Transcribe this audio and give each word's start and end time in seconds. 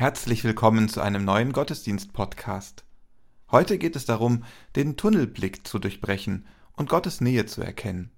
Herzlich 0.00 0.44
willkommen 0.44 0.88
zu 0.88 1.02
einem 1.02 1.26
neuen 1.26 1.52
Gottesdienst-Podcast. 1.52 2.84
Heute 3.50 3.76
geht 3.76 3.96
es 3.96 4.06
darum, 4.06 4.44
den 4.74 4.96
Tunnelblick 4.96 5.66
zu 5.66 5.78
durchbrechen 5.78 6.46
und 6.72 6.88
Gottes 6.88 7.20
Nähe 7.20 7.44
zu 7.44 7.60
erkennen. 7.60 8.10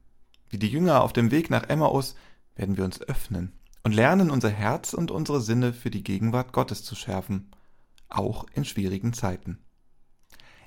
Wie 0.49 0.59
die 0.59 0.69
Jünger 0.69 1.03
auf 1.03 1.13
dem 1.13 1.33
Weg 1.33 1.51
nach 1.51 1.69
Emmaus 1.69 2.15
werden 2.55 2.77
wir 2.77 2.85
uns 2.85 3.01
öffnen 3.01 3.59
und 3.83 3.97
lernen, 3.97 4.31
unser 4.31 4.51
Herz 4.51 4.95
und 4.95 5.11
unsere 5.11 5.41
Sinne 5.41 5.73
für 5.73 5.91
die 5.91 6.05
Gegenwart 6.05 6.53
Gottes 6.53 6.85
zu 6.85 6.95
schärfen, 6.95 7.51
auch 8.09 8.47
in 8.55 8.65
schwierigen 8.65 9.13
Zeiten. 9.13 9.59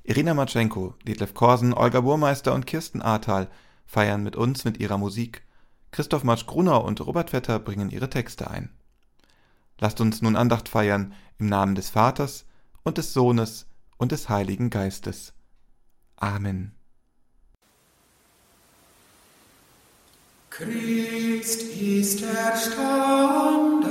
Irina 0.04 0.34
Matschenko, 0.34 0.96
Detlef 1.08 1.34
Korsen, 1.34 1.74
Olga 1.74 2.02
Burmeister 2.02 2.54
und 2.54 2.68
Kirsten 2.68 3.02
Ahrtal 3.02 3.50
feiern 3.86 4.22
mit 4.22 4.36
uns 4.36 4.66
mit 4.66 4.82
ihrer 4.82 4.98
Musik. 4.98 5.44
Christoph 5.92 6.26
Matsch-Grunau 6.26 6.86
und 6.86 7.00
Robert 7.00 7.30
Vetter 7.30 7.60
bringen 7.60 7.90
ihre 7.90 8.10
Texte 8.10 8.52
ein. 8.52 8.75
Lasst 9.80 10.00
uns 10.02 10.22
nun 10.22 10.36
Andacht 10.36 10.70
feiern 10.70 11.14
im 11.38 11.48
Namen 11.48 11.76
des 11.76 11.90
Vaters 11.90 12.46
und 12.84 12.98
des 12.98 13.14
Sohnes 13.14 13.68
und 13.98 14.12
des 14.12 14.30
Heiligen 14.30 14.70
Geistes. 14.70 15.34
Amen. 16.18 16.74
Christ 20.50 21.64
ist 21.64 22.24
erstanden 22.24 23.85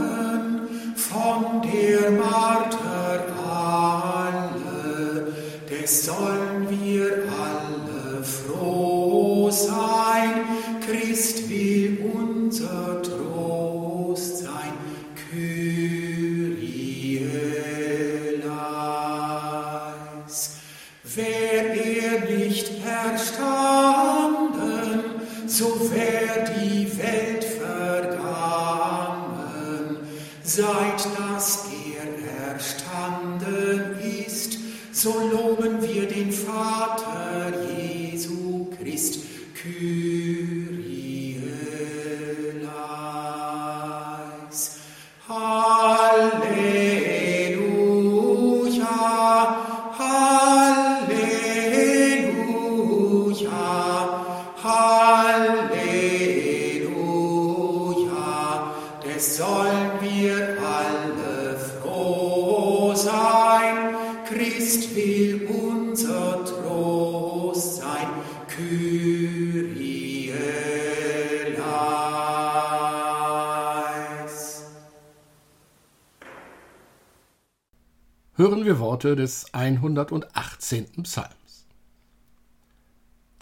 Worte 79.05 79.17
des 79.17 79.53
118. 79.53 81.03
Psalms. 81.03 81.67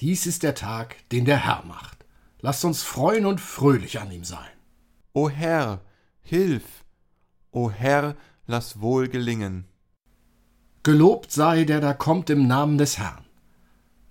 Dies 0.00 0.26
ist 0.26 0.42
der 0.42 0.56
Tag, 0.56 0.96
den 1.10 1.24
der 1.24 1.36
Herr 1.36 1.64
macht. 1.64 2.04
Lasst 2.40 2.64
uns 2.64 2.82
freuen 2.82 3.26
und 3.26 3.40
fröhlich 3.40 4.00
an 4.00 4.10
ihm 4.10 4.24
sein. 4.24 4.50
O 5.12 5.28
Herr, 5.28 5.80
hilf! 6.20 6.64
O 7.52 7.70
Herr, 7.70 8.16
lass 8.44 8.80
wohl 8.80 9.06
gelingen. 9.06 9.68
Gelobt 10.82 11.30
sei 11.30 11.62
der 11.62 11.80
da 11.80 11.94
kommt 11.94 12.28
im 12.28 12.48
Namen 12.48 12.76
des 12.76 12.98
Herrn. 12.98 13.24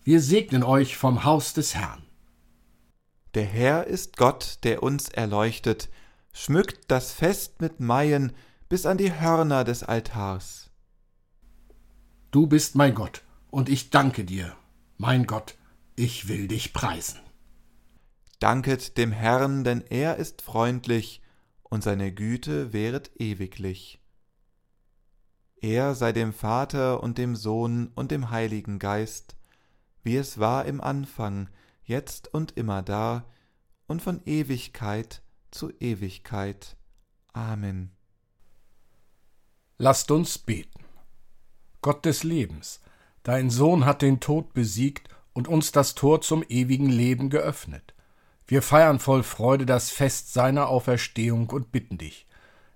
Wir 0.05 0.21
segnen 0.21 0.63
euch 0.63 0.95
vom 0.95 1.25
Haus 1.25 1.53
des 1.53 1.75
Herrn. 1.75 2.01
Der 3.33 3.45
Herr 3.45 3.87
ist 3.87 4.15
Gott, 4.15 4.59
der 4.63 4.83
uns 4.83 5.09
erleuchtet, 5.09 5.89
schmückt 6.31 6.89
das 6.89 7.11
Fest 7.11 7.59
mit 7.59 7.81
Maien 7.81 8.31
bis 8.69 8.85
an 8.85 8.97
die 8.97 9.11
Hörner 9.19 9.65
des 9.65 9.83
Altars. 9.83 10.70
Du 12.31 12.47
bist 12.47 12.75
mein 12.75 12.95
Gott, 12.95 13.23
und 13.49 13.67
ich 13.67 13.89
danke 13.89 14.23
dir, 14.23 14.55
mein 14.97 15.25
Gott, 15.25 15.57
ich 15.97 16.29
will 16.29 16.47
dich 16.47 16.71
preisen. 16.71 17.19
Danket 18.39 18.97
dem 18.97 19.11
Herrn, 19.11 19.65
denn 19.65 19.83
er 19.89 20.15
ist 20.15 20.41
freundlich, 20.41 21.21
und 21.63 21.83
seine 21.83 22.13
Güte 22.13 22.71
währet 22.71 23.11
ewiglich. 23.19 24.01
Er 25.59 25.93
sei 25.93 26.13
dem 26.13 26.31
Vater 26.31 27.03
und 27.03 27.17
dem 27.17 27.35
Sohn 27.35 27.91
und 27.95 28.11
dem 28.11 28.29
Heiligen 28.29 28.79
Geist, 28.79 29.35
wie 30.01 30.15
es 30.15 30.39
war 30.39 30.63
im 30.65 30.79
Anfang, 30.79 31.49
jetzt 31.83 32.33
und 32.33 32.55
immer 32.55 32.81
da, 32.81 33.25
und 33.87 34.01
von 34.01 34.21
Ewigkeit 34.25 35.21
zu 35.51 35.69
Ewigkeit. 35.81 36.77
Amen. 37.33 37.91
Lasst 39.77 40.11
uns 40.11 40.37
beten. 40.37 40.80
Gott 41.81 42.05
des 42.05 42.23
Lebens, 42.23 42.79
dein 43.23 43.49
Sohn 43.49 43.85
hat 43.85 44.01
den 44.01 44.19
Tod 44.19 44.53
besiegt 44.53 45.09
und 45.33 45.47
uns 45.47 45.71
das 45.71 45.95
Tor 45.95 46.21
zum 46.21 46.43
ewigen 46.47 46.89
Leben 46.89 47.29
geöffnet. 47.29 47.93
Wir 48.45 48.61
feiern 48.61 48.99
voll 48.99 49.23
Freude 49.23 49.65
das 49.65 49.89
Fest 49.89 50.33
seiner 50.33 50.67
Auferstehung 50.67 51.49
und 51.49 51.71
bitten 51.71 51.97
dich. 51.97 52.27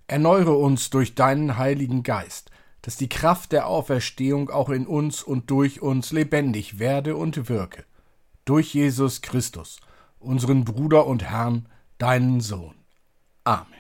Erneuere 0.08 0.58
uns 0.58 0.90
durch 0.90 1.16
deinen 1.16 1.58
Heiligen 1.58 2.04
Geist, 2.04 2.52
dass 2.82 2.98
die 2.98 3.10
Kraft 3.10 3.52
der 3.52 3.68
Auferstehung 3.68 4.50
auch 4.50 4.70
in 4.70 4.88
uns 4.88 5.24
und 5.24 5.50
durch 5.50 5.82
uns 5.82 6.12
lebendig 6.12 6.80
werde 6.80 7.16
und 7.16 7.50
wirke. 7.50 7.84
Durch 8.46 8.74
Jesus 8.74 9.22
Christus, 9.22 9.80
unseren 10.20 10.64
Bruder 10.64 11.08
und 11.08 11.24
Herrn, 11.24 11.68
deinen 11.98 12.42
Sohn. 12.42 12.76
Amen. 13.44 13.75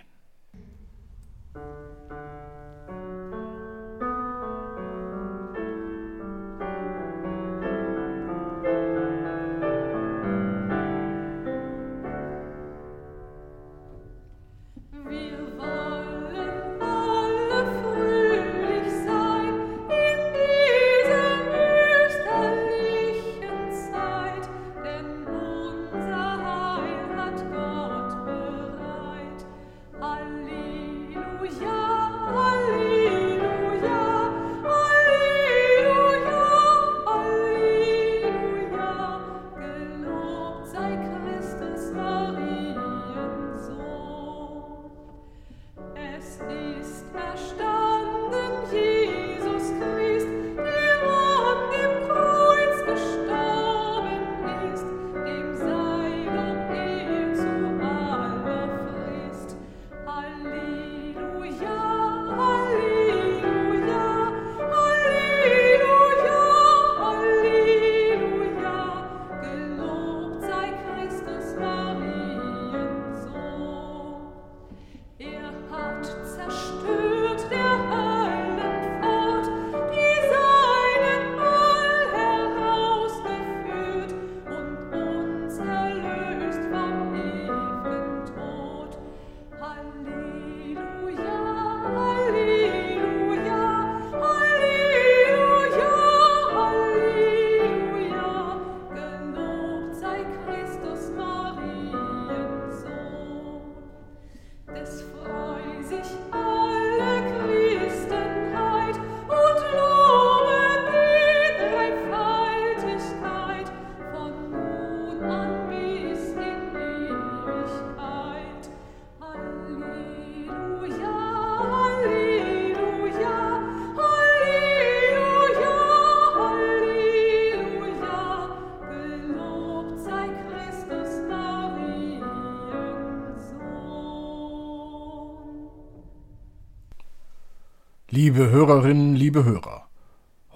Liebe 138.36 138.52
Hörerinnen, 138.52 139.16
liebe 139.16 139.46
Hörer, 139.46 139.88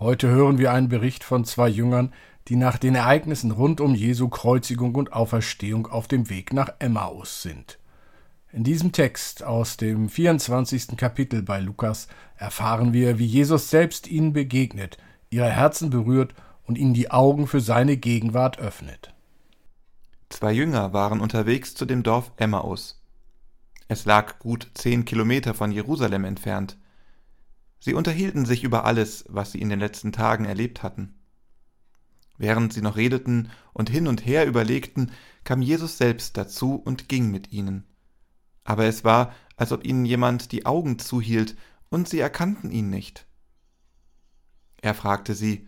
heute 0.01 0.27
hören 0.27 0.57
wir 0.57 0.73
einen 0.73 0.89
Bericht 0.89 1.23
von 1.23 1.45
zwei 1.45 1.69
Jüngern, 1.69 2.11
die 2.49 2.57
nach 2.57 2.77
den 2.77 2.93
Ereignissen 2.93 3.51
rund 3.51 3.79
um 3.79 3.95
Jesu 3.95 4.27
Kreuzigung 4.27 4.95
und 4.95 5.13
Auferstehung 5.13 5.87
auf 5.87 6.09
dem 6.09 6.29
Weg 6.29 6.51
nach 6.51 6.73
Emmaus 6.79 7.41
sind. 7.41 7.79
In 8.51 8.65
diesem 8.65 8.91
Text 8.91 9.45
aus 9.45 9.77
dem 9.77 10.09
24. 10.09 10.97
Kapitel 10.97 11.41
bei 11.41 11.61
Lukas 11.61 12.09
erfahren 12.35 12.91
wir, 12.91 13.17
wie 13.17 13.25
Jesus 13.25 13.69
selbst 13.69 14.09
ihnen 14.09 14.33
begegnet, 14.33 14.97
ihre 15.29 15.49
Herzen 15.49 15.89
berührt 15.89 16.33
und 16.67 16.77
ihnen 16.77 16.93
die 16.93 17.11
Augen 17.11 17.47
für 17.47 17.61
seine 17.61 17.95
Gegenwart 17.95 18.59
öffnet. 18.59 19.13
Zwei 20.27 20.51
Jünger 20.51 20.91
waren 20.91 21.21
unterwegs 21.21 21.75
zu 21.75 21.85
dem 21.85 22.03
Dorf 22.03 22.33
Emmaus. 22.35 23.01
Es 23.87 24.03
lag 24.03 24.37
gut 24.39 24.69
zehn 24.73 25.05
Kilometer 25.05 25.53
von 25.53 25.71
Jerusalem 25.71 26.25
entfernt. 26.25 26.75
Sie 27.79 27.93
unterhielten 27.93 28.45
sich 28.45 28.63
über 28.63 28.85
alles, 28.85 29.25
was 29.29 29.51
sie 29.51 29.61
in 29.61 29.69
den 29.69 29.79
letzten 29.79 30.11
Tagen 30.11 30.45
erlebt 30.45 30.83
hatten. 30.83 31.15
Während 32.37 32.73
sie 32.73 32.81
noch 32.81 32.95
redeten 32.95 33.49
und 33.73 33.89
hin 33.89 34.07
und 34.07 34.25
her 34.25 34.47
überlegten, 34.47 35.11
kam 35.43 35.61
Jesus 35.61 35.97
selbst 35.97 36.37
dazu 36.37 36.75
und 36.75 37.09
ging 37.09 37.31
mit 37.31 37.51
ihnen. 37.51 37.85
Aber 38.63 38.85
es 38.85 39.03
war, 39.03 39.33
als 39.57 39.71
ob 39.71 39.83
ihnen 39.85 40.05
jemand 40.05 40.51
die 40.51 40.65
Augen 40.65 40.99
zuhielt, 40.99 41.57
und 41.89 42.07
sie 42.07 42.19
erkannten 42.19 42.69
ihn 42.69 42.89
nicht. 42.89 43.25
Er 44.81 44.93
fragte 44.93 45.33
sie, 45.33 45.67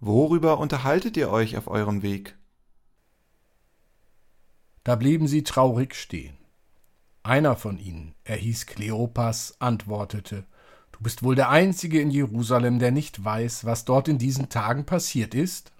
Worüber 0.00 0.58
unterhaltet 0.58 1.16
ihr 1.16 1.30
euch 1.30 1.56
auf 1.56 1.68
eurem 1.68 2.02
Weg? 2.02 2.36
Da 4.82 4.96
blieben 4.96 5.28
sie 5.28 5.44
traurig 5.44 5.94
stehen. 5.94 6.36
Einer 7.22 7.56
von 7.56 7.78
ihnen, 7.78 8.14
er 8.24 8.36
hieß 8.36 8.66
Kleopas, 8.66 9.58
antwortete, 9.60 10.44
bist 11.04 11.22
wohl 11.22 11.36
der 11.36 11.50
Einzige 11.50 12.00
in 12.00 12.10
Jerusalem, 12.10 12.80
der 12.80 12.90
nicht 12.90 13.24
weiß, 13.24 13.64
was 13.64 13.84
dort 13.84 14.08
in 14.08 14.18
diesen 14.18 14.48
Tagen 14.48 14.84
passiert 14.84 15.34
ist? 15.36 15.70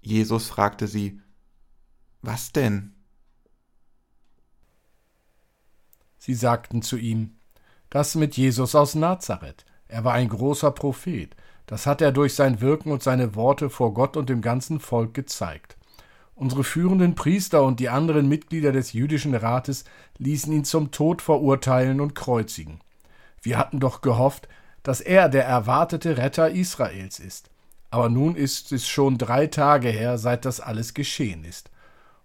Jesus 0.00 0.48
fragte 0.48 0.88
sie, 0.88 1.20
Was 2.22 2.50
denn? 2.50 2.94
Sie 6.18 6.34
sagten 6.34 6.82
zu 6.82 6.96
ihm, 6.96 7.36
Das 7.90 8.16
mit 8.16 8.36
Jesus 8.36 8.74
aus 8.74 8.96
Nazareth. 8.96 9.64
Er 9.86 10.04
war 10.04 10.14
ein 10.14 10.28
großer 10.28 10.72
Prophet. 10.72 11.36
Das 11.66 11.86
hat 11.86 12.00
er 12.00 12.12
durch 12.12 12.34
sein 12.34 12.60
Wirken 12.60 12.90
und 12.92 13.02
seine 13.02 13.34
Worte 13.34 13.70
vor 13.70 13.94
Gott 13.94 14.16
und 14.16 14.28
dem 14.28 14.42
ganzen 14.42 14.80
Volk 14.80 15.14
gezeigt. 15.14 15.77
Unsere 16.38 16.62
führenden 16.62 17.16
Priester 17.16 17.64
und 17.64 17.80
die 17.80 17.88
anderen 17.88 18.28
Mitglieder 18.28 18.70
des 18.70 18.92
jüdischen 18.92 19.34
Rates 19.34 19.82
ließen 20.18 20.52
ihn 20.52 20.62
zum 20.62 20.92
Tod 20.92 21.20
verurteilen 21.20 22.00
und 22.00 22.14
kreuzigen. 22.14 22.78
Wir 23.42 23.58
hatten 23.58 23.80
doch 23.80 24.02
gehofft, 24.02 24.48
dass 24.84 25.00
er 25.00 25.28
der 25.28 25.44
erwartete 25.44 26.16
Retter 26.16 26.48
Israels 26.50 27.18
ist. 27.18 27.50
Aber 27.90 28.08
nun 28.08 28.36
ist 28.36 28.70
es 28.70 28.86
schon 28.86 29.18
drei 29.18 29.48
Tage 29.48 29.88
her, 29.88 30.16
seit 30.16 30.44
das 30.44 30.60
alles 30.60 30.94
geschehen 30.94 31.44
ist. 31.44 31.70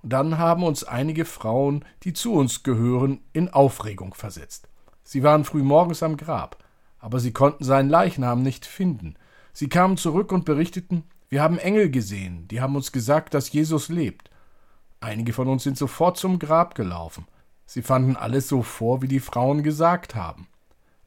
Und 0.04 0.14
dann 0.14 0.38
haben 0.38 0.62
uns 0.62 0.84
einige 0.84 1.26
Frauen, 1.26 1.84
die 2.04 2.14
zu 2.14 2.34
uns 2.34 2.62
gehören, 2.62 3.20
in 3.34 3.50
Aufregung 3.50 4.14
versetzt. 4.14 4.68
Sie 5.04 5.24
waren 5.24 5.44
früh 5.44 5.64
morgens 5.64 6.04
am 6.04 6.18
Grab, 6.18 6.64
aber 7.00 7.20
sie 7.20 7.34
konnten 7.34 7.64
seinen 7.64 7.90
Leichnam 7.90 8.44
nicht 8.44 8.68
finden. 8.68 9.16
Sie 9.54 9.70
kamen 9.70 9.98
zurück 9.98 10.32
und 10.32 10.46
berichteten, 10.46 11.06
wir 11.34 11.42
haben 11.42 11.58
Engel 11.58 11.90
gesehen, 11.90 12.48
die 12.48 12.62
haben 12.62 12.76
uns 12.76 12.92
gesagt, 12.92 13.34
dass 13.34 13.52
Jesus 13.52 13.90
lebt. 13.90 14.30
Einige 15.00 15.34
von 15.34 15.48
uns 15.48 15.64
sind 15.64 15.80
sofort 15.80 16.16
zum 16.16 16.38
Grab 16.38 16.76
gelaufen. 16.76 17.26
Sie 17.66 17.82
fanden 17.82 18.16
alles 18.16 18.48
so 18.48 18.62
vor, 18.62 19.02
wie 19.02 19.08
die 19.08 19.20
Frauen 19.20 19.64
gesagt 19.64 20.14
haben. 20.14 20.48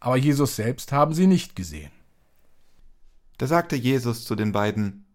Aber 0.00 0.16
Jesus 0.16 0.56
selbst 0.56 0.90
haben 0.90 1.14
sie 1.14 1.28
nicht 1.28 1.54
gesehen. 1.54 1.92
Da 3.38 3.47
sagte 3.47 3.76
Jesus 3.76 4.25
zu 4.25 4.35
den 4.35 4.50
beiden, 4.50 5.06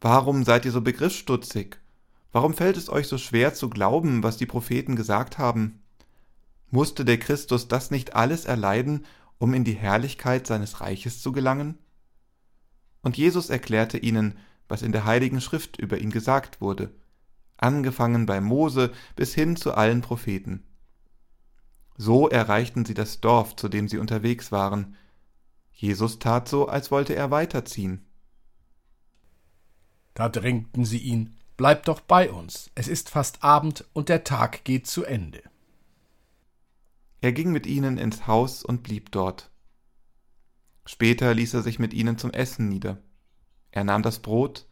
Warum 0.00 0.44
seid 0.44 0.64
ihr 0.66 0.70
so 0.70 0.82
begriffsstutzig? 0.82 1.78
Warum 2.30 2.54
fällt 2.54 2.76
es 2.76 2.88
euch 2.88 3.08
so 3.08 3.18
schwer 3.18 3.54
zu 3.54 3.68
glauben, 3.68 4.22
was 4.22 4.36
die 4.36 4.46
Propheten 4.46 4.94
gesagt 4.94 5.36
haben? 5.36 5.82
Musste 6.70 7.04
der 7.04 7.18
Christus 7.18 7.66
das 7.66 7.90
nicht 7.90 8.14
alles 8.14 8.44
erleiden, 8.44 9.04
um 9.38 9.52
in 9.52 9.64
die 9.64 9.74
Herrlichkeit 9.74 10.46
seines 10.46 10.80
Reiches 10.80 11.20
zu 11.20 11.32
gelangen? 11.32 11.76
Und 13.04 13.16
Jesus 13.16 13.50
erklärte 13.50 13.98
ihnen, 13.98 14.38
was 14.66 14.82
in 14.82 14.90
der 14.90 15.04
heiligen 15.04 15.40
Schrift 15.40 15.78
über 15.78 15.98
ihn 15.98 16.10
gesagt 16.10 16.60
wurde, 16.60 16.90
angefangen 17.58 18.26
bei 18.26 18.40
Mose 18.40 18.92
bis 19.14 19.34
hin 19.34 19.56
zu 19.56 19.74
allen 19.74 20.00
Propheten. 20.00 20.64
So 21.96 22.28
erreichten 22.28 22.84
sie 22.84 22.94
das 22.94 23.20
Dorf, 23.20 23.54
zu 23.54 23.68
dem 23.68 23.88
sie 23.88 23.98
unterwegs 23.98 24.50
waren. 24.50 24.96
Jesus 25.70 26.18
tat 26.18 26.48
so, 26.48 26.66
als 26.66 26.90
wollte 26.90 27.14
er 27.14 27.30
weiterziehen. 27.30 28.04
Da 30.14 30.28
drängten 30.28 30.84
sie 30.84 30.98
ihn, 30.98 31.36
Bleib 31.56 31.84
doch 31.84 32.00
bei 32.00 32.32
uns, 32.32 32.70
es 32.74 32.88
ist 32.88 33.10
fast 33.10 33.44
Abend 33.44 33.84
und 33.92 34.08
der 34.08 34.24
Tag 34.24 34.64
geht 34.64 34.88
zu 34.88 35.04
Ende. 35.04 35.40
Er 37.20 37.32
ging 37.32 37.52
mit 37.52 37.66
ihnen 37.66 37.96
ins 37.96 38.26
Haus 38.26 38.64
und 38.64 38.82
blieb 38.82 39.12
dort. 39.12 39.50
Später 40.86 41.34
ließ 41.34 41.54
er 41.54 41.62
sich 41.62 41.78
mit 41.78 41.94
ihnen 41.94 42.18
zum 42.18 42.30
Essen 42.30 42.68
nieder. 42.68 42.98
Er 43.70 43.84
nahm 43.84 44.02
das 44.02 44.20
Brot, 44.20 44.66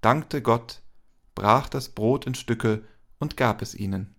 dankte 0.00 0.42
Gott, 0.42 0.82
brach 1.34 1.68
das 1.68 1.90
Brot 1.90 2.26
in 2.26 2.34
Stücke 2.34 2.84
und 3.18 3.36
gab 3.36 3.62
es 3.62 3.74
ihnen. 3.74 4.14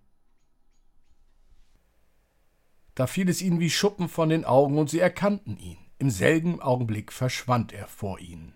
Da 2.94 3.06
fiel 3.06 3.28
es 3.28 3.42
ihnen 3.42 3.60
wie 3.60 3.70
Schuppen 3.70 4.08
von 4.08 4.28
den 4.28 4.44
Augen 4.44 4.78
und 4.78 4.88
sie 4.88 5.00
erkannten 5.00 5.58
ihn. 5.58 5.78
Im 5.98 6.10
selben 6.10 6.60
Augenblick 6.60 7.12
verschwand 7.12 7.72
er 7.72 7.86
vor 7.86 8.18
ihnen. 8.20 8.54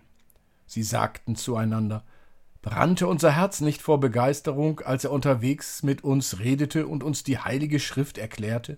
Sie 0.65 0.83
sagten 0.83 1.35
zueinander, 1.35 2.03
Brannte 2.61 3.07
unser 3.07 3.31
Herz 3.31 3.61
nicht 3.61 3.81
vor 3.81 4.01
Begeisterung, 4.01 4.81
als 4.81 5.05
er 5.05 5.11
unterwegs 5.11 5.81
mit 5.81 6.03
uns 6.03 6.39
redete 6.39 6.87
und 6.87 7.03
uns 7.03 7.23
die 7.23 7.37
heilige 7.37 7.79
Schrift 7.79 8.17
erklärte? 8.17 8.77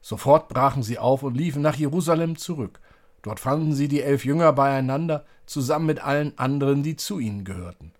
Sofort 0.00 0.48
brachen 0.48 0.82
sie 0.82 0.98
auf 0.98 1.22
und 1.22 1.36
liefen 1.36 1.60
nach 1.60 1.76
Jerusalem 1.76 2.36
zurück. 2.36 2.80
Dort 3.22 3.40
fanden 3.40 3.74
sie 3.74 3.88
die 3.88 4.02
elf 4.02 4.24
Jünger 4.24 4.52
beieinander, 4.52 5.24
zusammen 5.46 5.86
mit 5.86 6.00
allen 6.00 6.38
anderen, 6.38 6.82
die 6.82 6.96
zu 6.96 7.18
ihnen 7.18 7.44
gehörten. 7.44 7.92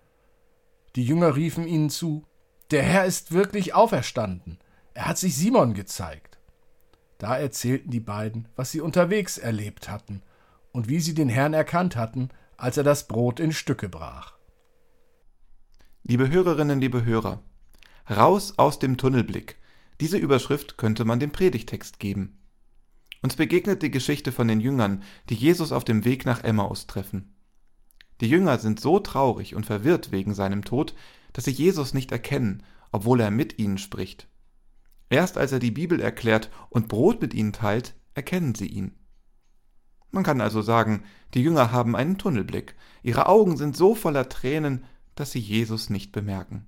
Die 0.95 1.05
Jünger 1.05 1.35
riefen 1.35 1.67
ihnen 1.67 1.89
zu, 1.89 2.25
Der 2.71 2.83
Herr 2.83 3.05
ist 3.05 3.31
wirklich 3.31 3.73
auferstanden. 3.73 4.59
Er 4.93 5.07
hat 5.07 5.17
sich 5.17 5.35
Simon 5.35 5.73
gezeigt. 5.73 6.37
Da 7.17 7.37
erzählten 7.37 7.89
die 7.89 7.99
beiden, 7.99 8.47
was 8.55 8.71
sie 8.71 8.81
unterwegs 8.81 9.37
erlebt 9.37 9.89
hatten 9.89 10.21
und 10.71 10.87
wie 10.87 10.99
sie 10.99 11.13
den 11.13 11.29
Herrn 11.29 11.53
erkannt 11.53 11.95
hatten, 11.95 12.29
als 12.57 12.77
er 12.77 12.83
das 12.83 13.07
Brot 13.07 13.39
in 13.39 13.51
Stücke 13.51 13.89
brach. 13.89 14.33
Liebe 16.03 16.29
Hörerinnen, 16.29 16.79
liebe 16.79 17.05
Hörer, 17.05 17.41
raus 18.09 18.53
aus 18.57 18.79
dem 18.79 18.97
Tunnelblick. 18.97 19.57
Diese 19.99 20.17
Überschrift 20.17 20.77
könnte 20.77 21.05
man 21.05 21.19
dem 21.19 21.31
Predigtext 21.31 21.99
geben. 21.99 22.38
Uns 23.21 23.35
begegnet 23.35 23.81
die 23.81 23.91
Geschichte 23.91 24.31
von 24.31 24.47
den 24.47 24.61
Jüngern, 24.61 25.03
die 25.29 25.35
Jesus 25.35 25.71
auf 25.71 25.83
dem 25.83 26.05
Weg 26.05 26.25
nach 26.25 26.43
Emmaus 26.43 26.87
treffen. 26.87 27.35
Die 28.21 28.29
Jünger 28.29 28.59
sind 28.59 28.79
so 28.79 28.99
traurig 28.99 29.55
und 29.55 29.65
verwirrt 29.65 30.11
wegen 30.11 30.33
seinem 30.33 30.63
Tod, 30.63 30.93
dass 31.33 31.45
sie 31.45 31.51
Jesus 31.51 31.93
nicht 31.93 32.11
erkennen, 32.11 32.63
obwohl 32.91 33.19
er 33.21 33.31
mit 33.31 33.59
ihnen 33.59 33.77
spricht. 33.77 34.27
Erst 35.09 35.37
als 35.37 35.51
er 35.51 35.59
die 35.59 35.71
Bibel 35.71 35.99
erklärt 35.99 36.49
und 36.69 36.87
Brot 36.87 37.21
mit 37.21 37.33
ihnen 37.33 37.53
teilt, 37.53 37.95
erkennen 38.13 38.55
sie 38.55 38.67
ihn. 38.67 38.95
Man 40.11 40.23
kann 40.23 40.41
also 40.41 40.61
sagen, 40.61 41.03
die 41.33 41.43
Jünger 41.43 41.71
haben 41.71 41.95
einen 41.95 42.17
Tunnelblick. 42.17 42.75
Ihre 43.03 43.27
Augen 43.27 43.57
sind 43.57 43.75
so 43.75 43.95
voller 43.95 44.27
Tränen, 44.29 44.85
dass 45.15 45.31
sie 45.31 45.39
Jesus 45.39 45.89
nicht 45.89 46.11
bemerken. 46.11 46.65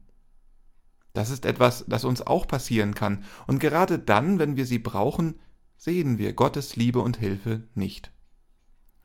Das 1.14 1.30
ist 1.30 1.46
etwas, 1.46 1.86
das 1.88 2.06
uns 2.06 2.26
auch 2.26 2.48
passieren 2.48 2.94
kann, 2.94 3.24
und 3.48 3.60
gerade 3.60 4.00
dann, 4.00 4.40
wenn 4.40 4.56
wir 4.56 4.66
sie 4.66 4.80
brauchen, 4.80 5.40
sehen 5.84 6.20
wir 6.20 6.34
Gottes 6.34 6.76
Liebe 6.76 7.00
und 7.00 7.18
Hilfe 7.18 7.64
nicht. 7.74 8.12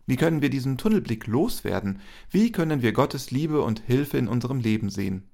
Wie 0.05 0.17
können 0.17 0.43
wir 0.43 0.51
diesen 0.51 0.77
Tunnelblick 0.77 1.27
loswerden? 1.27 2.03
Wie 2.29 2.53
können 2.53 2.83
wir 2.83 2.93
Gottes 2.93 3.31
Liebe 3.31 3.63
und 3.63 3.81
Hilfe 3.81 4.19
in 4.19 4.29
unserem 4.29 4.61
Leben 4.61 4.91
sehen? 4.91 5.31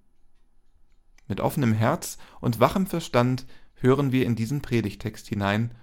Mit 1.26 1.40
offenem 1.40 1.72
Herz 1.72 2.18
und 2.40 2.60
wachem 2.60 2.86
Verstand 2.86 3.44
hören 3.74 4.12
wir 4.12 4.24
in 4.24 4.36
diesen 4.36 4.62
Predigtext 4.62 5.26
hinein 5.26 5.74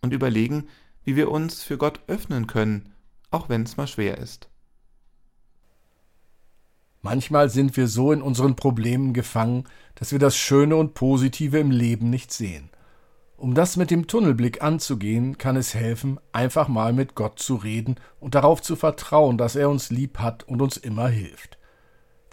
und 0.00 0.12
überlegen, 0.12 0.68
wie 1.02 1.16
wir 1.16 1.32
uns 1.32 1.64
für 1.64 1.76
Gott 1.76 1.98
öffnen 2.06 2.46
können, 2.46 2.92
auch 3.32 3.48
wenn 3.48 3.64
es 3.64 3.76
mal 3.76 3.88
schwer 3.88 4.16
ist. 4.16 4.48
Manchmal 7.02 7.50
sind 7.50 7.76
wir 7.76 7.88
so 7.88 8.12
in 8.12 8.22
unseren 8.22 8.54
Problemen 8.54 9.12
gefangen, 9.12 9.64
dass 9.96 10.12
wir 10.12 10.20
das 10.20 10.36
Schöne 10.36 10.76
und 10.76 10.94
Positive 10.94 11.58
im 11.58 11.72
Leben 11.72 12.10
nicht 12.10 12.32
sehen. 12.32 12.70
Um 13.40 13.54
das 13.54 13.78
mit 13.78 13.90
dem 13.90 14.06
Tunnelblick 14.06 14.62
anzugehen, 14.62 15.38
kann 15.38 15.56
es 15.56 15.74
helfen, 15.74 16.20
einfach 16.30 16.68
mal 16.68 16.92
mit 16.92 17.14
Gott 17.14 17.38
zu 17.38 17.54
reden 17.54 17.94
und 18.20 18.34
darauf 18.34 18.60
zu 18.60 18.76
vertrauen, 18.76 19.38
dass 19.38 19.56
er 19.56 19.70
uns 19.70 19.88
lieb 19.88 20.18
hat 20.18 20.42
und 20.42 20.60
uns 20.60 20.76
immer 20.76 21.08
hilft. 21.08 21.56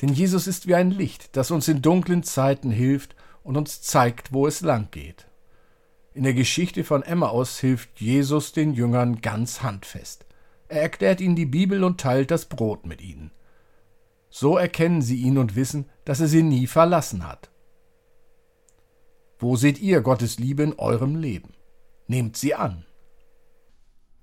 Denn 0.02 0.10
Jesus 0.10 0.48
ist 0.48 0.68
wie 0.68 0.76
ein 0.76 0.92
Licht, 0.92 1.38
das 1.38 1.50
uns 1.50 1.70
in 1.70 1.82
dunklen 1.82 2.24
Zeiten 2.24 2.72
hilft 2.72 3.16
und 3.42 3.56
uns 3.56 3.82
zeigt, 3.82 4.34
wo 4.34 4.48
es 4.48 4.60
lang 4.60 4.90
geht. 4.92 5.28
In 6.14 6.24
der 6.24 6.34
Geschichte 6.34 6.84
von 6.84 7.04
Emmaus 7.04 7.58
hilft 7.58 8.02
Jesus 8.02 8.52
den 8.52 8.74
Jüngern 8.74 9.22
ganz 9.22 9.62
handfest. 9.62 10.26
Er 10.68 10.82
erklärt 10.82 11.22
ihnen 11.22 11.38
die 11.38 11.46
Bibel 11.46 11.86
und 11.86 12.02
teilt 12.02 12.32
das 12.32 12.48
Brot 12.48 12.86
mit 12.86 13.02
ihnen. 13.02 13.32
So 14.30 14.58
erkennen 14.58 15.02
sie 15.02 15.22
ihn 15.22 15.38
und 15.38 15.56
wissen, 15.56 15.86
dass 16.04 16.20
er 16.20 16.28
sie 16.28 16.44
nie 16.44 16.68
verlassen 16.68 17.26
hat. 17.26 17.50
Wo 19.40 19.56
seht 19.56 19.80
ihr 19.80 20.02
Gottes 20.02 20.40
Liebe 20.40 20.64
in 20.64 20.74
eurem 20.80 21.16
Leben? 21.16 21.54
Nehmt 22.08 22.38
sie 22.38 22.56
an. 22.56 22.86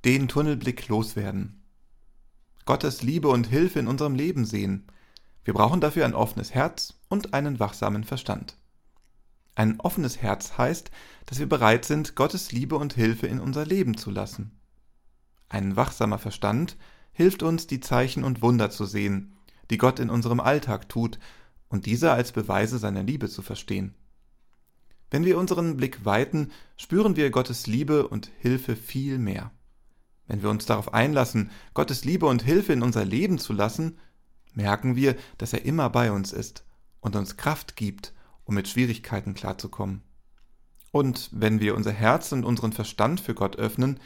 Den 0.05 0.27
Tunnelblick 0.27 0.89
loswerden. 0.89 1.63
Gottes 2.65 3.03
Liebe 3.03 3.29
und 3.29 3.47
Hilfe 3.47 3.79
in 3.79 3.87
unserem 3.87 4.17
Leben 4.17 4.45
sehen. 4.45 4.89
Wir 5.45 5.55
brauchen 5.55 5.81
dafür 5.81 6.05
ein 6.05 6.15
offenes 6.15 6.53
Herz 6.53 6.95
und 7.09 7.33
einen 7.33 7.61
wachsamen 7.61 8.03
Verstand. 8.03 8.57
Ein 9.55 9.79
offenes 9.79 10.21
Herz 10.21 10.59
heißt, 10.59 10.91
dass 11.27 11.39
wir 11.39 11.49
bereit 11.49 11.85
sind, 11.85 12.17
Gottes 12.17 12.51
Liebe 12.51 12.75
und 12.75 12.95
Hilfe 12.95 13.29
in 13.29 13.39
unser 13.39 13.65
Leben 13.65 13.97
zu 13.97 14.11
lassen. 14.11 14.59
Ein 15.49 15.77
wachsamer 15.77 16.19
Verstand 16.19 16.77
hilft 17.13 17.45
uns, 17.45 17.69
die 17.69 17.79
Zeichen 17.79 18.25
und 18.25 18.43
Wunder 18.43 18.71
zu 18.71 18.85
sehen, 18.85 19.37
die 19.71 19.79
Gott 19.79 20.01
in 20.01 20.11
unserem 20.11 20.41
Alltag 20.41 20.89
tut, 20.89 21.21
und 21.69 21.87
diese 21.87 22.13
als 22.13 22.33
Beweise 22.33 22.79
seiner 22.79 23.05
Liebe 23.05 23.29
zu 23.29 23.43
verstehen. 23.43 23.95
Wenn 25.15 25.25
wir 25.25 25.39
unseren 25.39 25.77
Blick 25.77 26.05
weiten, 26.05 26.51
spüren 26.77 27.15
wir 27.15 27.31
Gottes 27.31 27.69
Liebe 27.69 28.09
und 28.09 28.33
Hilfe 28.41 28.75
viel 28.75 29.19
mehr. 29.19 29.53
Wenn 30.27 30.43
wir 30.43 30.51
uns 30.51 30.67
darauf 30.67 30.93
einlassen, 30.93 31.53
Gottes 31.73 32.05
Liebe 32.05 32.27
und 32.27 32.43
Hilfe 32.43 32.73
in 32.73 32.83
unser 32.83 33.05
Leben 33.05 33.39
zu 33.39 33.53
lassen, 33.53 33.97
merken 34.55 34.97
wir, 34.97 35.15
dass 35.39 35.53
er 35.53 35.65
immer 35.65 35.89
bei 35.89 36.11
uns 36.11 36.33
ist 36.33 36.65
und 36.99 37.15
uns 37.15 37.37
Kraft 37.37 37.77
gibt, 37.77 38.13
um 38.43 38.57
mit 38.57 38.67
Schwierigkeiten 38.67 39.35
klarzukommen. 39.35 40.03
Und 40.91 41.31
wenn 41.31 41.61
wir 41.61 41.77
unser 41.77 41.93
Herz 41.93 42.33
und 42.33 42.45
unseren 42.45 42.73
Verstand 42.73 43.21
für 43.21 43.35
Gott 43.35 43.55
öffnen, 43.55 44.01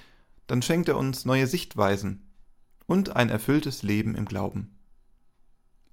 dann 0.46 0.60
schenkt 0.60 0.90
er 0.90 0.98
uns 0.98 1.24
neue 1.24 1.46
Sichtweisen 1.46 2.28
und 2.84 3.16
ein 3.16 3.30
erfülltes 3.30 3.82
Leben 3.82 4.14
im 4.14 4.26
Glauben. 4.26 4.76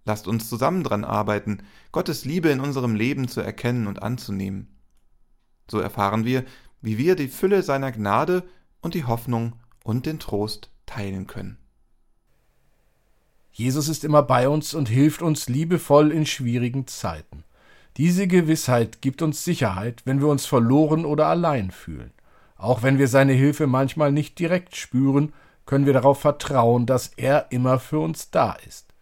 Lasst 0.04 0.28
uns 0.28 0.50
zusammen 0.50 0.84
dran 0.84 1.06
arbeiten, 1.06 1.64
Gottes 1.94 2.26
Liebe 2.26 2.50
in 2.50 2.60
unserem 2.60 2.96
Leben 2.96 3.30
zu 3.30 3.40
erkennen 3.40 3.88
und 3.88 4.04
anzunehmen. 4.04 4.75
So 5.68 5.80
erfahren 5.80 6.26
wir, 6.26 6.46
wie 6.82 6.98
wir 6.98 7.16
die 7.16 7.28
Fülle 7.28 7.64
seiner 7.64 7.92
Gnade 7.92 8.44
und 8.82 8.94
die 8.94 9.06
Hoffnung 9.06 9.54
und 9.84 10.06
den 10.06 10.20
Trost 10.20 10.70
teilen 10.86 11.28
können. 11.28 11.58
Jesus 13.52 13.88
ist 13.88 14.04
immer 14.04 14.22
bei 14.22 14.50
uns 14.50 14.74
und 14.74 14.90
hilft 14.90 15.22
uns 15.22 15.48
liebevoll 15.48 16.12
in 16.12 16.26
schwierigen 16.26 16.88
Zeiten. 16.88 17.44
Diese 17.98 18.28
Gewissheit 18.28 19.02
gibt 19.02 19.22
uns 19.22 19.46
Sicherheit, 19.46 20.02
wenn 20.06 20.20
wir 20.20 20.28
uns 20.28 20.46
verloren 20.46 21.06
oder 21.06 21.28
allein 21.28 21.72
fühlen. 21.72 22.12
Auch 22.58 22.84
wenn 22.84 23.00
wir 23.00 23.08
seine 23.08 23.34
Hilfe 23.34 23.68
manchmal 23.68 24.12
nicht 24.12 24.38
direkt 24.38 24.76
spüren, 24.76 25.34
können 25.66 25.86
wir 25.86 25.94
darauf 25.94 26.20
vertrauen, 26.20 26.86
dass 26.86 27.08
er 27.16 27.52
immer 27.52 27.80
für 27.80 28.00
uns 28.00 28.30
da 28.30 28.52
ist. 28.68 28.94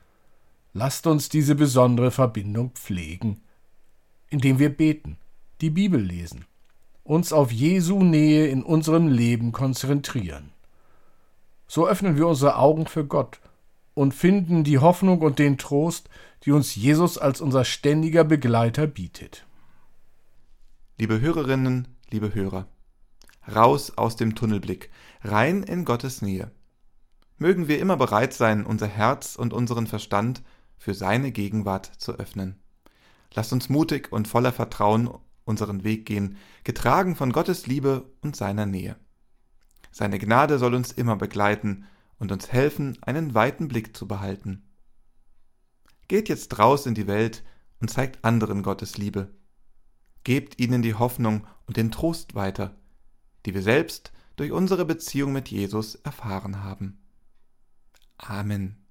Lasst 0.73 1.07
uns 1.07 1.29
diese 1.29 1.55
besondere 1.55 2.11
Verbindung 2.11 2.71
pflegen, 2.71 3.41
indem 4.29 4.59
wir 4.59 4.69
beten, 4.69 5.17
die 5.61 5.69
Bibel 5.69 5.99
lesen 5.99 6.45
uns 7.03 7.33
auf 7.33 7.51
Jesu 7.51 8.01
Nähe 8.03 8.47
in 8.47 8.63
unserem 8.63 9.07
Leben 9.07 9.51
konzentrieren. 9.51 10.51
So 11.67 11.87
öffnen 11.87 12.15
wir 12.15 12.27
unsere 12.27 12.57
Augen 12.57 12.87
für 12.87 13.05
Gott 13.05 13.39
und 13.93 14.13
finden 14.13 14.63
die 14.63 14.79
Hoffnung 14.79 15.21
und 15.21 15.39
den 15.39 15.57
Trost, 15.57 16.09
die 16.45 16.51
uns 16.51 16.75
Jesus 16.75 17.17
als 17.17 17.41
unser 17.41 17.65
ständiger 17.65 18.23
Begleiter 18.23 18.87
bietet. 18.87 19.45
Liebe 20.97 21.19
Hörerinnen, 21.19 21.87
liebe 22.09 22.33
Hörer, 22.33 22.67
raus 23.53 23.97
aus 23.97 24.15
dem 24.15 24.35
Tunnelblick, 24.35 24.89
rein 25.23 25.63
in 25.63 25.85
Gottes 25.85 26.21
Nähe. 26.21 26.51
Mögen 27.37 27.67
wir 27.67 27.79
immer 27.79 27.97
bereit 27.97 28.33
sein, 28.33 28.65
unser 28.65 28.87
Herz 28.87 29.35
und 29.35 29.53
unseren 29.53 29.87
Verstand 29.87 30.43
für 30.77 30.93
seine 30.93 31.31
Gegenwart 31.31 31.91
zu 31.97 32.13
öffnen. 32.13 32.59
Lasst 33.33 33.51
uns 33.51 33.69
mutig 33.69 34.11
und 34.11 34.27
voller 34.27 34.51
Vertrauen 34.51 35.09
unseren 35.45 35.83
Weg 35.83 36.05
gehen, 36.05 36.37
getragen 36.63 37.15
von 37.15 37.31
Gottes 37.31 37.67
Liebe 37.67 38.11
und 38.21 38.35
seiner 38.35 38.65
Nähe. 38.65 38.95
Seine 39.91 40.19
Gnade 40.19 40.57
soll 40.57 40.73
uns 40.73 40.91
immer 40.91 41.15
begleiten 41.15 41.85
und 42.17 42.31
uns 42.31 42.51
helfen, 42.51 42.97
einen 43.01 43.33
weiten 43.33 43.67
Blick 43.67 43.95
zu 43.95 44.07
behalten. 44.07 44.63
Geht 46.07 46.29
jetzt 46.29 46.57
raus 46.59 46.85
in 46.85 46.95
die 46.95 47.07
Welt 47.07 47.43
und 47.79 47.89
zeigt 47.89 48.23
anderen 48.23 48.63
Gottes 48.63 48.97
Liebe. 48.97 49.33
Gebt 50.23 50.59
ihnen 50.59 50.81
die 50.81 50.95
Hoffnung 50.95 51.45
und 51.67 51.77
den 51.77 51.91
Trost 51.91 52.33
weiter, 52.33 52.75
die 53.45 53.53
wir 53.53 53.61
selbst 53.61 54.13
durch 54.35 54.51
unsere 54.51 54.85
Beziehung 54.85 55.33
mit 55.33 55.49
Jesus 55.49 55.95
erfahren 55.95 56.63
haben. 56.63 56.99
Amen. 58.17 58.82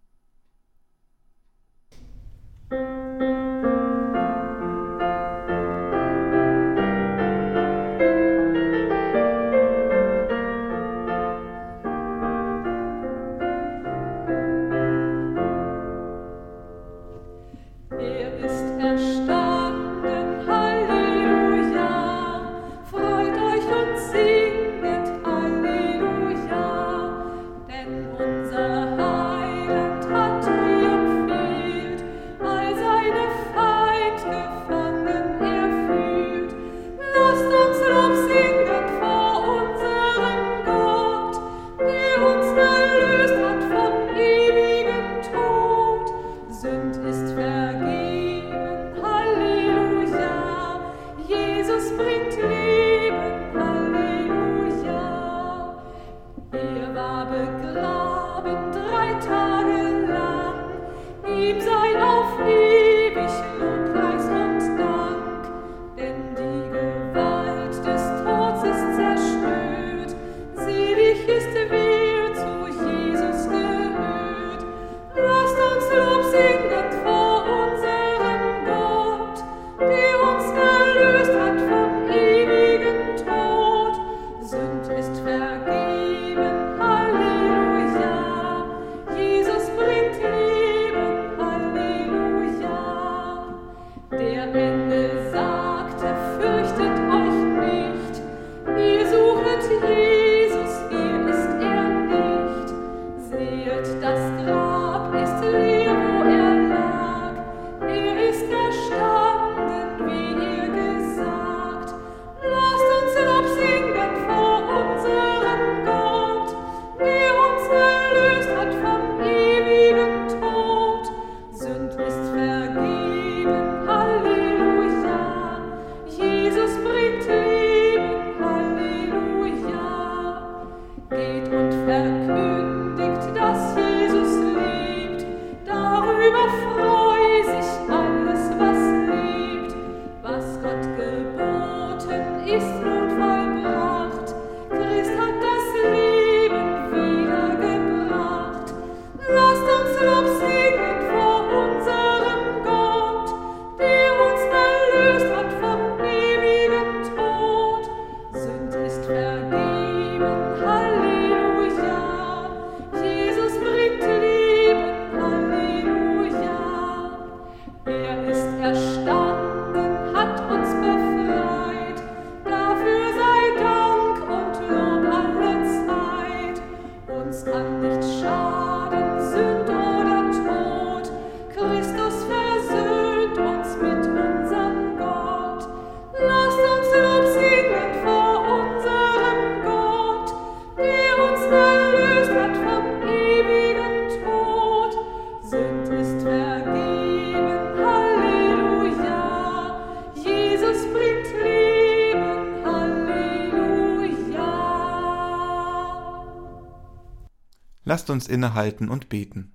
Lasst 208.03 208.11
uns 208.11 208.27
innehalten 208.27 208.89
und 208.89 209.09
beten. 209.09 209.53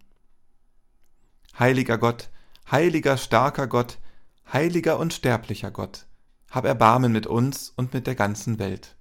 Heiliger 1.60 1.98
Gott, 1.98 2.30
heiliger, 2.72 3.18
starker 3.18 3.68
Gott, 3.68 3.98
heiliger 4.54 5.00
und 5.00 5.12
sterblicher 5.12 5.70
Gott, 5.70 6.06
hab 6.50 6.64
Erbarmen 6.64 7.12
mit 7.12 7.28
uns 7.28 7.74
und 7.76 7.94
mit 7.94 8.08
der 8.08 8.16
ganzen 8.16 8.58
Welt. 8.58 8.96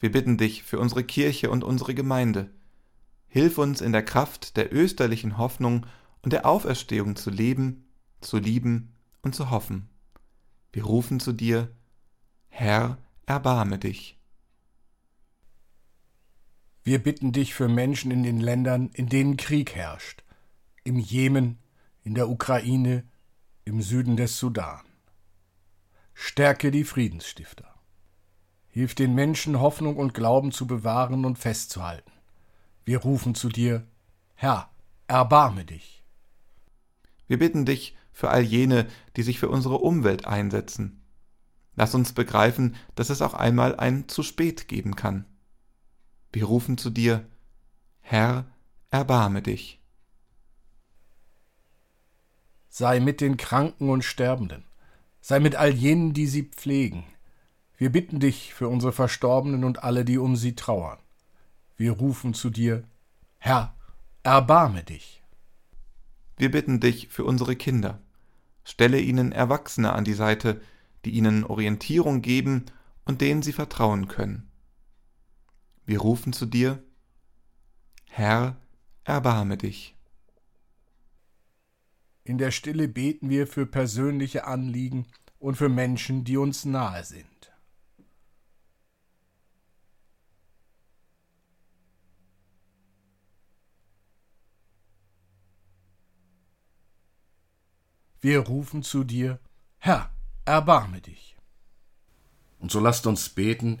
Wir 0.00 0.12
bitten 0.12 0.36
dich 0.36 0.64
für 0.64 0.78
unsere 0.78 1.02
Kirche 1.02 1.48
und 1.48 1.64
unsere 1.64 1.94
Gemeinde. 1.94 2.50
Hilf 3.26 3.56
uns 3.56 3.80
in 3.80 3.92
der 3.92 4.04
Kraft 4.04 4.58
der 4.58 4.70
österlichen 4.70 5.38
Hoffnung 5.38 5.86
und 6.20 6.34
der 6.34 6.44
Auferstehung 6.44 7.16
zu 7.16 7.30
leben, 7.30 7.88
zu 8.20 8.36
lieben 8.36 8.92
und 9.22 9.34
zu 9.34 9.48
hoffen. 9.48 9.88
Wir 10.72 10.84
rufen 10.84 11.20
zu 11.20 11.32
dir, 11.32 11.74
Herr, 12.50 12.98
erbarme 13.24 13.78
dich. 13.78 14.17
Wir 16.88 17.02
bitten 17.02 17.32
dich 17.32 17.52
für 17.52 17.68
Menschen 17.68 18.10
in 18.10 18.22
den 18.22 18.40
Ländern, 18.40 18.88
in 18.94 19.10
denen 19.10 19.36
Krieg 19.36 19.74
herrscht, 19.74 20.24
im 20.84 20.98
Jemen, 20.98 21.58
in 22.02 22.14
der 22.14 22.30
Ukraine, 22.30 23.04
im 23.66 23.82
Süden 23.82 24.16
des 24.16 24.38
Sudan. 24.38 24.80
Stärke 26.14 26.70
die 26.70 26.84
Friedensstifter. 26.84 27.74
Hilf 28.68 28.94
den 28.94 29.14
Menschen, 29.14 29.60
Hoffnung 29.60 29.98
und 29.98 30.14
Glauben 30.14 30.50
zu 30.50 30.66
bewahren 30.66 31.26
und 31.26 31.38
festzuhalten. 31.38 32.10
Wir 32.86 33.00
rufen 33.00 33.34
zu 33.34 33.50
dir, 33.50 33.86
Herr, 34.34 34.70
erbarme 35.08 35.66
dich. 35.66 36.02
Wir 37.26 37.38
bitten 37.38 37.66
dich 37.66 37.98
für 38.14 38.30
all 38.30 38.40
jene, 38.40 38.86
die 39.16 39.24
sich 39.24 39.38
für 39.38 39.50
unsere 39.50 39.76
Umwelt 39.76 40.24
einsetzen. 40.24 41.02
Lass 41.76 41.94
uns 41.94 42.14
begreifen, 42.14 42.76
dass 42.94 43.10
es 43.10 43.20
auch 43.20 43.34
einmal 43.34 43.76
ein 43.76 44.08
zu 44.08 44.22
spät 44.22 44.68
geben 44.68 44.96
kann. 44.96 45.26
Wir 46.32 46.44
rufen 46.44 46.76
zu 46.78 46.90
dir, 46.90 47.26
Herr, 48.00 48.46
erbarme 48.90 49.42
dich. 49.42 49.80
Sei 52.68 53.00
mit 53.00 53.20
den 53.20 53.36
Kranken 53.36 53.90
und 53.90 54.04
Sterbenden, 54.04 54.64
sei 55.20 55.40
mit 55.40 55.56
all 55.56 55.74
jenen, 55.74 56.12
die 56.12 56.26
sie 56.26 56.44
pflegen. 56.44 57.04
Wir 57.76 57.90
bitten 57.90 58.20
dich 58.20 58.54
für 58.54 58.68
unsere 58.68 58.92
Verstorbenen 58.92 59.64
und 59.64 59.82
alle, 59.82 60.04
die 60.04 60.18
um 60.18 60.36
sie 60.36 60.54
trauern. 60.54 60.98
Wir 61.76 61.92
rufen 61.92 62.34
zu 62.34 62.50
dir, 62.50 62.84
Herr, 63.38 63.74
erbarme 64.22 64.82
dich. 64.82 65.22
Wir 66.36 66.50
bitten 66.50 66.80
dich 66.80 67.08
für 67.08 67.24
unsere 67.24 67.56
Kinder. 67.56 68.00
Stelle 68.64 69.00
ihnen 69.00 69.32
Erwachsene 69.32 69.92
an 69.92 70.04
die 70.04 70.14
Seite, 70.14 70.60
die 71.04 71.10
ihnen 71.10 71.44
Orientierung 71.44 72.20
geben 72.20 72.66
und 73.04 73.20
denen 73.20 73.42
sie 73.42 73.52
vertrauen 73.52 74.08
können. 74.08 74.47
Wir 75.88 76.00
rufen 76.00 76.34
zu 76.34 76.44
dir, 76.44 76.82
Herr, 78.04 78.60
erbarme 79.04 79.56
dich. 79.56 79.96
In 82.24 82.36
der 82.36 82.50
Stille 82.50 82.88
beten 82.88 83.30
wir 83.30 83.46
für 83.46 83.64
persönliche 83.64 84.44
Anliegen 84.44 85.06
und 85.38 85.54
für 85.54 85.70
Menschen, 85.70 86.24
die 86.24 86.36
uns 86.36 86.66
nahe 86.66 87.04
sind. 87.04 87.54
Wir 98.20 98.40
rufen 98.40 98.82
zu 98.82 99.04
dir, 99.04 99.40
Herr, 99.78 100.10
erbarme 100.44 101.00
dich. 101.00 101.38
Und 102.58 102.70
so 102.70 102.78
lasst 102.78 103.06
uns 103.06 103.30
beten, 103.30 103.80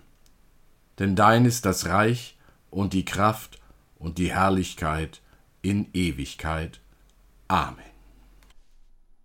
Denn 1.01 1.15
dein 1.15 1.45
ist 1.45 1.65
das 1.65 1.87
Reich 1.87 2.37
und 2.69 2.93
die 2.93 3.05
Kraft 3.05 3.59
und 3.97 4.19
die 4.19 4.31
Herrlichkeit 4.31 5.23
in 5.63 5.87
Ewigkeit. 5.93 6.79
Amen. 7.47 7.83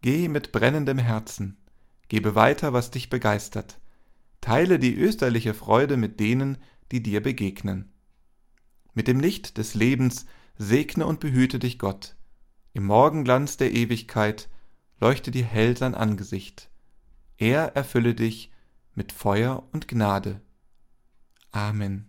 Geh 0.00 0.28
mit 0.28 0.52
brennendem 0.52 0.96
Herzen, 0.96 1.58
gebe 2.08 2.34
weiter, 2.34 2.72
was 2.72 2.92
dich 2.92 3.10
begeistert, 3.10 3.78
teile 4.40 4.78
die 4.78 4.96
österliche 4.96 5.52
Freude 5.52 5.98
mit 5.98 6.18
denen, 6.18 6.56
die 6.92 7.02
dir 7.02 7.22
begegnen. 7.22 7.92
Mit 8.94 9.06
dem 9.06 9.20
Licht 9.20 9.58
des 9.58 9.74
Lebens 9.74 10.24
segne 10.56 11.04
und 11.04 11.20
behüte 11.20 11.58
dich 11.58 11.78
Gott, 11.78 12.16
im 12.72 12.86
Morgenglanz 12.86 13.58
der 13.58 13.74
Ewigkeit 13.74 14.48
leuchte 14.98 15.30
dir 15.30 15.44
hell 15.44 15.76
sein 15.76 15.94
Angesicht, 15.94 16.70
er 17.36 17.76
erfülle 17.76 18.14
dich 18.14 18.50
mit 18.94 19.12
Feuer 19.12 19.68
und 19.72 19.88
Gnade. 19.88 20.40
Amen. 21.56 22.04